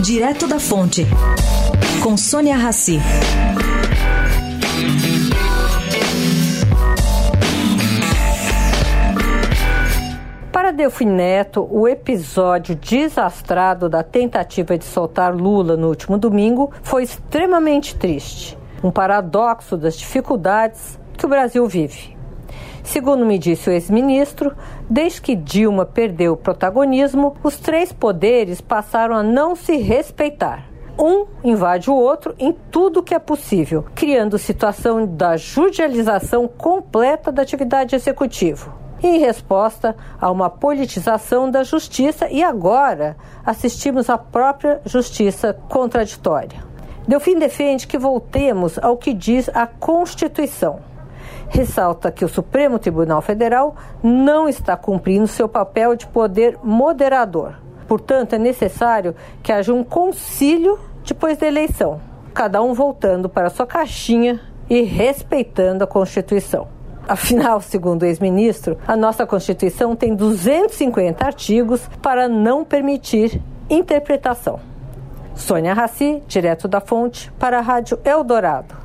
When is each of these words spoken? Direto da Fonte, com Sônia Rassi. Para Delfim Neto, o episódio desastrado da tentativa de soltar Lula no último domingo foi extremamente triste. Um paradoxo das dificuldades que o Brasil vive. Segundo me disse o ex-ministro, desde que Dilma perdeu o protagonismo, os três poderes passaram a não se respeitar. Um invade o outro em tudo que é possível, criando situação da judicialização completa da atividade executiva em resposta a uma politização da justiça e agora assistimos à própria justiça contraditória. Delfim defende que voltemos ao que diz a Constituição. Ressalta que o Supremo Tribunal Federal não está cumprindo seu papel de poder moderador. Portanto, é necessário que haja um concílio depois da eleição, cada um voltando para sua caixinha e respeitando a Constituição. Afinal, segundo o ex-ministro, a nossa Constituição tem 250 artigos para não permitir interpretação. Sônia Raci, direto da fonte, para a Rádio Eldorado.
Direto 0.00 0.46
da 0.46 0.60
Fonte, 0.60 1.04
com 2.02 2.16
Sônia 2.16 2.56
Rassi. 2.56 3.00
Para 10.52 10.70
Delfim 10.70 11.06
Neto, 11.06 11.68
o 11.68 11.88
episódio 11.88 12.76
desastrado 12.76 13.88
da 13.88 14.04
tentativa 14.04 14.78
de 14.78 14.84
soltar 14.84 15.34
Lula 15.34 15.76
no 15.76 15.88
último 15.88 16.16
domingo 16.16 16.72
foi 16.82 17.02
extremamente 17.02 17.96
triste. 17.96 18.56
Um 18.82 18.92
paradoxo 18.92 19.76
das 19.76 19.98
dificuldades 19.98 20.98
que 21.16 21.26
o 21.26 21.28
Brasil 21.28 21.66
vive. 21.66 22.17
Segundo 22.88 23.26
me 23.26 23.38
disse 23.38 23.68
o 23.68 23.72
ex-ministro, 23.72 24.56
desde 24.88 25.20
que 25.20 25.36
Dilma 25.36 25.84
perdeu 25.84 26.32
o 26.32 26.36
protagonismo, 26.38 27.36
os 27.42 27.58
três 27.58 27.92
poderes 27.92 28.62
passaram 28.62 29.14
a 29.14 29.22
não 29.22 29.54
se 29.54 29.76
respeitar. 29.76 30.64
Um 30.98 31.26
invade 31.44 31.90
o 31.90 31.94
outro 31.94 32.34
em 32.38 32.50
tudo 32.70 33.02
que 33.02 33.14
é 33.14 33.18
possível, 33.18 33.84
criando 33.94 34.38
situação 34.38 35.06
da 35.06 35.36
judicialização 35.36 36.48
completa 36.48 37.30
da 37.30 37.42
atividade 37.42 37.94
executiva 37.94 38.74
em 39.00 39.18
resposta 39.18 39.94
a 40.18 40.28
uma 40.28 40.50
politização 40.50 41.48
da 41.48 41.62
justiça 41.62 42.26
e 42.30 42.42
agora 42.42 43.16
assistimos 43.46 44.08
à 44.10 44.16
própria 44.18 44.80
justiça 44.84 45.52
contraditória. 45.68 46.64
Delfim 47.06 47.38
defende 47.38 47.86
que 47.86 47.96
voltemos 47.96 48.76
ao 48.78 48.96
que 48.96 49.12
diz 49.12 49.48
a 49.50 49.66
Constituição. 49.66 50.80
Ressalta 51.48 52.12
que 52.12 52.24
o 52.24 52.28
Supremo 52.28 52.78
Tribunal 52.78 53.22
Federal 53.22 53.74
não 54.02 54.48
está 54.48 54.76
cumprindo 54.76 55.26
seu 55.26 55.48
papel 55.48 55.96
de 55.96 56.06
poder 56.06 56.58
moderador. 56.62 57.54
Portanto, 57.86 58.34
é 58.34 58.38
necessário 58.38 59.16
que 59.42 59.50
haja 59.50 59.72
um 59.72 59.82
concílio 59.82 60.78
depois 61.04 61.38
da 61.38 61.46
eleição, 61.46 62.00
cada 62.34 62.62
um 62.62 62.74
voltando 62.74 63.28
para 63.28 63.48
sua 63.48 63.66
caixinha 63.66 64.40
e 64.68 64.82
respeitando 64.82 65.82
a 65.82 65.86
Constituição. 65.86 66.68
Afinal, 67.08 67.62
segundo 67.62 68.02
o 68.02 68.04
ex-ministro, 68.04 68.76
a 68.86 68.94
nossa 68.94 69.26
Constituição 69.26 69.96
tem 69.96 70.14
250 70.14 71.24
artigos 71.24 71.88
para 72.02 72.28
não 72.28 72.62
permitir 72.62 73.40
interpretação. 73.70 74.60
Sônia 75.34 75.72
Raci, 75.72 76.22
direto 76.26 76.68
da 76.68 76.80
fonte, 76.80 77.32
para 77.38 77.58
a 77.58 77.62
Rádio 77.62 77.98
Eldorado. 78.04 78.78